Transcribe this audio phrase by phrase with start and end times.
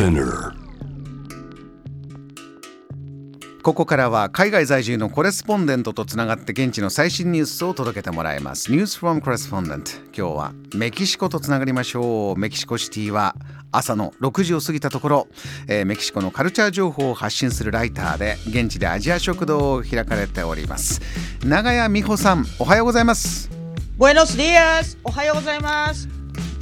[0.00, 0.54] Spinner
[3.62, 8.72] ここからは海外在住のコレスポンデントとつながって現地の最新ニュースを届けてもらいます。
[8.72, 12.40] News from Correspondent 今日はメキシコとつながりましょう。
[12.40, 13.36] メキシコシティは
[13.72, 15.28] 朝の6時を過ぎたところ、
[15.68, 21.02] えー、メキシコのカルチャー情報を発信するライターで現地でアジア食堂を開かれております。
[21.44, 23.50] 長谷美穂さん、おはようございます。
[23.98, 24.96] Buenos días!
[25.04, 26.19] おはようございます。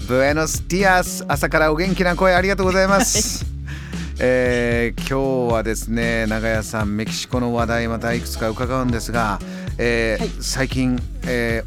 [0.09, 1.23] Buenos días!
[1.29, 3.45] 朝からお元気な声ありがとうございます。
[4.19, 9.39] えー、今日はですね長屋さんメキシコの話題またいくつか伺うんですが、
[9.77, 11.63] えーはい、最近、え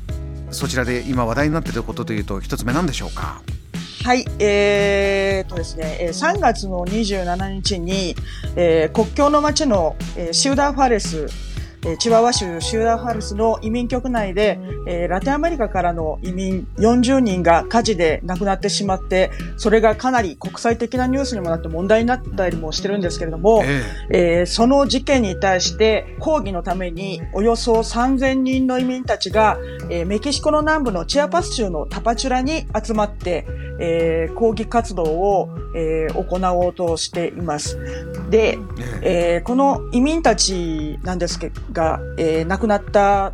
[0.50, 3.44] ー、そちらで今話題になっていることというと一つ目なんでしょうか？
[4.04, 8.16] はい、えー、とですね、3月の27日に、
[8.56, 11.28] えー、国境の町の、えー、シューダーファレス
[11.86, 23.64] えチワワ州シューダーファルスの移民局内で、えラテンアメリカからの移民40人が火事で亡くなってしまって、それがかなり国際的なニュースにもなって問題になったりもしてるんですけれども、
[24.12, 29.58] ええー、その事件に対して抗議のためにおよそ3000人の移民たちが、
[29.90, 33.48] えー、メキシコの南部のチアパス州のタパチュラに集まって、
[33.80, 37.78] えー、抗議活動を、えー、行おうとしています。
[38.32, 38.58] で、
[39.02, 41.38] えー、この移民たちなんです
[41.72, 43.34] が、えー、亡くなった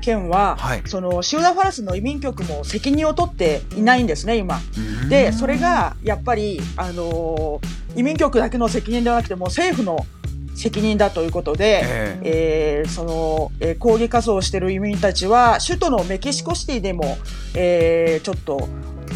[0.00, 4.60] 県は、はい、そのシウダファラスの移民局も責任を取っていないんですね、今。
[5.08, 10.06] で、それがやっぱり、あのー、移民局だけの責任ではなくても政府の
[10.54, 17.16] 責任だということで、えー、えー、その、えー、抗議活動をしている移民たちは、首都のメキシコシティでも、
[17.54, 18.68] えー、ちょっと、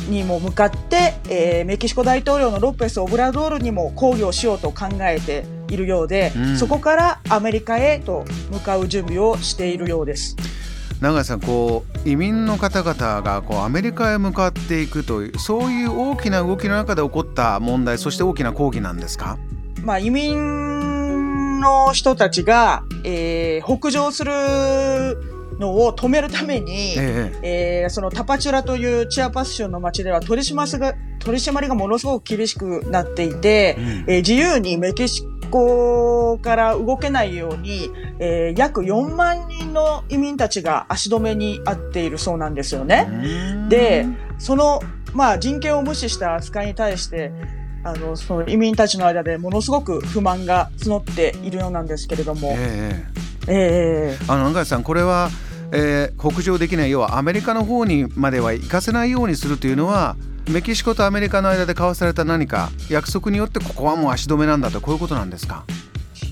[0.09, 10.37] にも向かって、えー、メキシコ大統領のロペス・オブラドールにも抗議をしようと考えているようで、うん、そこからアメリカへと向かう準備をしているようです。
[11.01, 19.37] 永井さんこう移民の方々がこうアメリカへ向かっていくというそういう大きな動きの中で起こった問題そして大きな抗議なんですか、
[19.83, 43.69] まあ、移民の人たちが、えー、北上するのを止めるために、えええー、そのタパチュラというチアパス州の町では取り締まりが取り締まりがものすごく厳しくなっていて、うん、えー、自由にメキシコから動けないように、えー、約4万人の移民たちが足止めにあっているそうなんですよね。
[43.69, 44.07] で、
[44.39, 44.81] その、
[45.13, 47.33] まあ人権を無視した扱いに対して、
[47.85, 52.55] あの、その移民たちの間でものすごく不満が募っているようなんですけれども。
[52.57, 53.14] えー
[53.47, 55.31] えー、あの永井さんこれは、
[55.73, 60.17] えー、北上できない要はアメリカの方にまでは行かせないようにするというのは
[60.49, 65.65] メキシコとアメリカの間で交わされた何か約束によってここはもう足止めなんだとこういうことなんですか？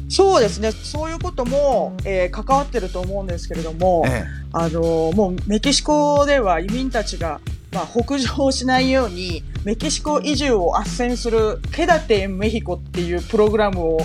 [0.08, 0.72] そうですね。
[0.72, 7.40] そういうことも、えー、関わってると思うんですけれども、ええ、あのもうメキシコでは移民たちが、
[7.72, 14.00] まあ、北上しないように、メキシコ移住を斡旋するケダテンメヒコっていうプログラムを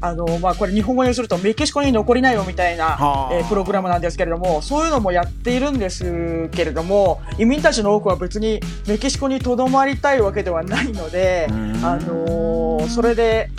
[0.00, 13.50] あの、まあ、これ日本語にするとメキシコに残りなよみたいな、えー、プログラムなんですけれども、そういうのもやっているんですけれども、移民たちの多くは別にメキシコにとどまりたいわけではないので、あのー、それで、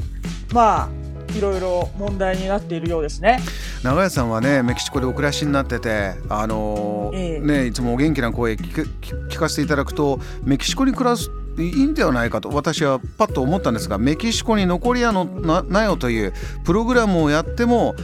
[0.53, 0.90] まあ、
[1.36, 3.40] いろいろ問題になっているようですね。
[3.84, 17.95] 長屋さんはねメキシコでお暮らしになってて、あのーええ、ね、いつもお元気な声聞かせていただくとメキシコに暮らすいいんではないかと私はパッと思ったんですがメキシコに残りやのななよというプログラムをやっても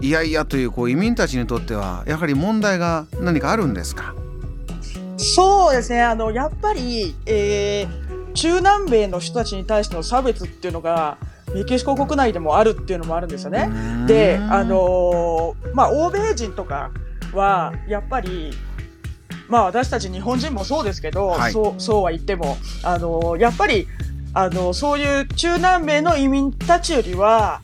[0.00, 4.14] いやいやというこう移民たちにとってはやはり問題が何かあるんですか？
[5.16, 6.02] そうですね。
[6.02, 11.16] あのやっぱり、えー、中南米の人たちに対しての差別っていうのが
[11.54, 13.70] メキシコ国内でもあるっていうのもあるんですよね。
[14.06, 16.90] であのー、まあ欧米人とか
[17.32, 18.50] はやっぱり
[19.48, 23.86] まあ私たち日本人もそうですけど、はい、そうそうは言ってもあのやっぱり
[24.34, 27.60] あのそういう中南米の移民たちよりは、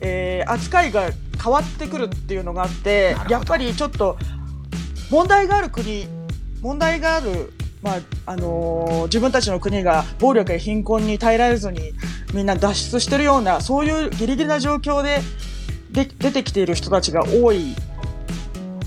[0.00, 1.10] えー、扱いが
[1.42, 4.16] 変わってくるっていうのがあってやっぱりちょっと
[5.10, 6.06] 問題がある国
[6.60, 11.92] 問題があるまああのー、自分たちの国が暴力や貧困に耐えられずに
[12.32, 15.20] みんな脱出してるようなそういうギリギリな状況で
[15.90, 17.74] で出てきている人たちが多い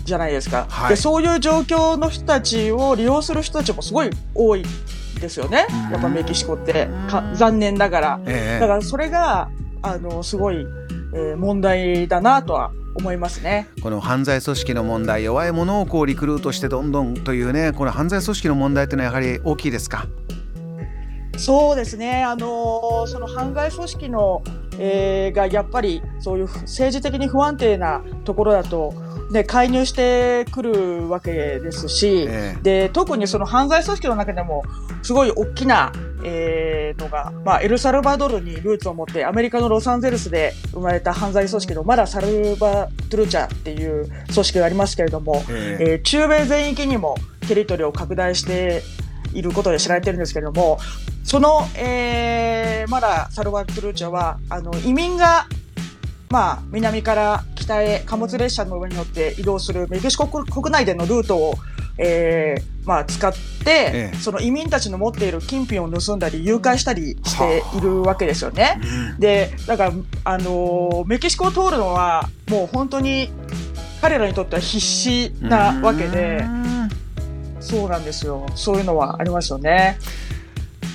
[0.06, 4.64] じゃないですか、はい、でそういう状況の人たちを利用する人たちもすごい多い
[5.20, 5.66] ですよね。
[5.92, 6.88] やっぱメキシコって。
[7.34, 9.50] 残念ながら、えー、だからそれが
[9.82, 10.66] あのすごい、
[11.14, 13.68] えー、問題だなとは思いますね。
[13.82, 20.06] この犯罪組織の問題弱い者をこうリクルートしてどんどんというねこの犯罪組織の問題というのはやはり大きいですか？
[21.38, 24.42] そうですね、あのー、その犯罪組織の、
[24.80, 28.94] えー、がやっぱりそういう政治的に不安定なところだと
[29.36, 34.64] で介入してくるわけですし、えー、で特にその犯罪組織の中でも
[35.04, 35.92] すごい大きな、
[36.24, 45.96] えーのが、まあ、エルサルバドルにルーツを持ってアメリカのロサンゼルスで生まれた犯罪組織のマラ・サルバトゥルチャっていう組織がありますけれども、ええ。
[45.96, 47.16] ー中米全域にも
[47.48, 48.82] テリトリーを拡大して
[49.34, 50.80] いることで知られてるんですけれども、
[51.24, 55.48] その、えー、マラ・サルバトゥルチャは、あの、移民が、
[56.30, 61.56] まあ、南から北へ貨物列車の上に乗って移動するメキシコ国国内でのルートを、
[61.98, 68.80] えー、まあ、使って、ええその移民たちの持っている金品を盗んだり、誘拐したりしているわけですよね。
[69.20, 69.92] で、だから、
[70.24, 73.30] あのーメキシコを通るのは、もう本当に、
[74.02, 76.66] 彼らにとっては必死なわけで、うん
[77.60, 78.46] そうなんですよ。
[78.54, 79.98] そういうのはありますよね。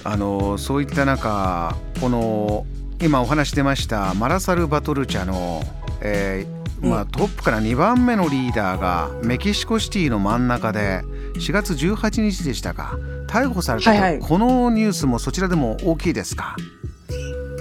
[0.05, 2.65] あのそういった中この
[3.03, 5.63] 今お話出ましたマラサル・バトルチャの、
[6.01, 11.03] えーまあ、トップから2番目のリーダーがメキシコシティの真ん中で
[11.35, 12.99] 4月18日でしたか。
[13.29, 14.19] 逮捕されたと、はいはい。
[14.21, 16.57] このニュースもそちらでも大きいですか？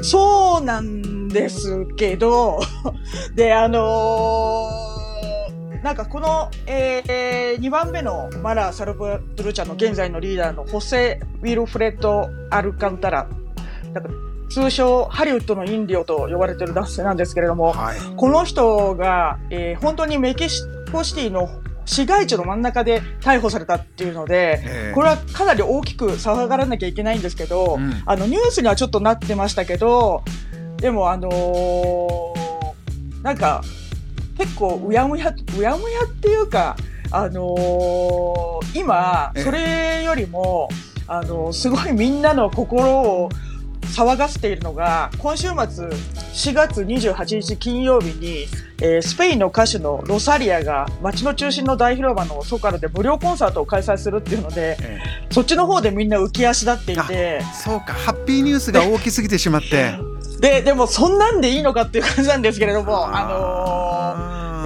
[0.02, 2.60] そうなんですけど、
[3.36, 5.00] で、あのー
[5.84, 13.30] なんかこの、えー、2番目のマラ・サルバトルチャの現在のリーダーのホセ・ウィルフレッド・アルカンタラ、
[13.94, 14.10] なんか
[14.50, 18.00] 通称ハリウッドのインディオと呼ばれてる男性なんですけれども、はい。
[18.16, 21.50] この人が、えー本当にメキシコシティの
[21.86, 24.96] 市街地の真ん中で逮捕されたっていうので、ええ。
[24.96, 28.04] これはかなり大きく騒がらなきゃいけないんですけど、うん。
[28.06, 30.24] あのニュースにはちょっとなってましたけど、
[30.78, 33.62] でもあのーなんか
[34.38, 36.76] 結構うやむや、うやむやっていうか、
[37.12, 40.70] あのー今ええ、それよりも、
[41.08, 43.30] あのーすごいみんなの心を
[43.90, 48.46] 騒がせているのが、今週末4月28日金曜日に、
[48.82, 55.00] えースペインの歌手のロサリアが街の中心の大広場のソカルで無料コンサートを開催するっていうので、え
[55.32, 57.94] そっちの方でみんな浮き足立っていて、えそうか。
[57.94, 59.96] ハッピーニュースが大きすぎてしまって。
[60.40, 63.89] で、でもそんなんでいいのかっていう感じなんですけれども、あのー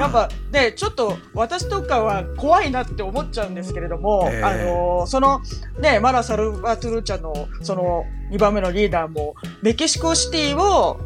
[0.03, 5.41] やっぱね、ちょっと私とかは怖いなって思っちゃうんですけれども、ええあのーその
[5.79, 10.99] ね、マラ・サルバトゥルチャのその2番目のリーダーも、メキシコシティを、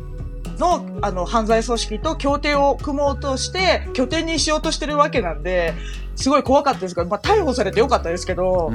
[0.58, 5.74] の、あの、犯罪組織と協定を組もうとして、拠点にしようとしてるわけなんで、
[6.16, 8.72] すごい怖かったですけど、まあ、逮捕されてよかったですけど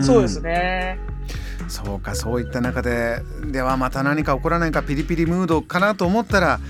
[0.00, 0.98] そうですね。
[1.68, 3.20] そうかそういった中で
[3.52, 6.60] ではまた何か起こらないかピリピリムードかなと思ったら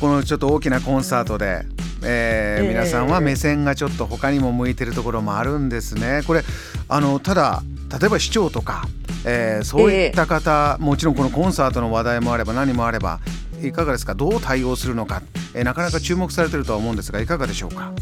[0.00, 1.66] このちょっと大きなコンサートで、
[2.02, 2.68] えーええ。
[2.68, 6.22] 皆さんは目線がちょっと他にも向いてるところもあるんですね。
[6.26, 6.42] これ
[6.88, 7.62] あのただ
[8.00, 8.84] 例えば市長とか、
[9.24, 13.20] えーそういった方、もちろんこのコンサートの話題もあれば何もあれば
[13.62, 14.14] いかがですか？
[14.14, 15.22] どう対応するのか、
[15.54, 17.92] えーなかなか注目されてるとは思うんですがいかがでしょうか？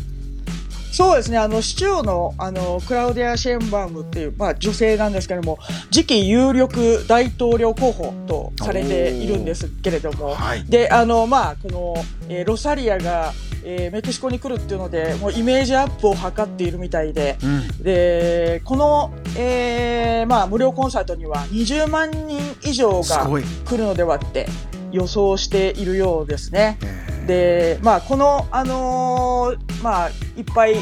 [0.92, 5.58] そうですね、あの、市長の、あの、クラウディア・シェーンバームっていう、まあ、女性なんですけれども、
[5.90, 10.64] 次期有力大統領候補とされているんですけれども、はい。
[10.64, 13.32] で、あの、まあ、この、えーロサリアが、
[13.64, 23.26] えーメキシコに来るっていうので、もうイメージアップを図っているみたいで、うんで、この、えーまあ、無料コンサートには20万人以上が。
[23.64, 24.46] 来るのではって
[24.92, 26.78] 予想しているようですね。
[26.82, 30.74] えーで、まあ、この、あのーまあ、いっぱい、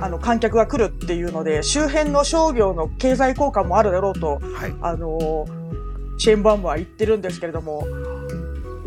[0.00, 5.64] あの、観客が来るっていうので、周辺の商業の経済効果もあるだろうと、はいあのー
[6.16, 7.84] シェーンバームは言ってるんですけれども、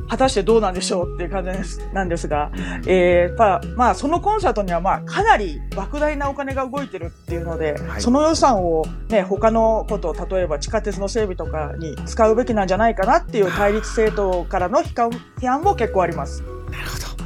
[0.07, 2.51] 果たしてどうなんでしょうっていう感じですなんですが、
[2.87, 16.41] えー、まあ、まあ、そのコンサートには、まあ、かなり莫大なお金が動いてるっていうので、はいその予算をね、他のこと、例えば地下鉄の整備とかに使うべきなんじゃないかなっていう対立政党からの批判も結構あります。
[16.41, 17.17] なるほど。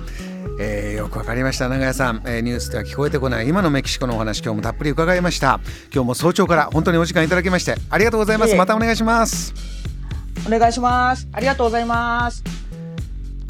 [0.60, 5.60] えーよくわかりました長屋さん、えーニュースでは聞こえてこない今のメキシコのお話今日もたっぷり伺いました
[5.92, 9.82] 今日も早朝から本当にお時間いただきましてありがとうございますまたお願いします
[10.48, 11.28] お願いします。
[11.32, 12.61] ありがとうございます。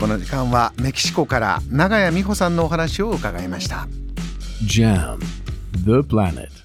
[0.01, 3.88] この時間はメキシコから長屋美穂さんのお話を伺いました
[4.65, 5.20] Jam,
[5.86, 6.60] the planet.